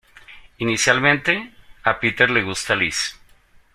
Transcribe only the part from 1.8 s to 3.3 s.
a Peter le gusta Liz.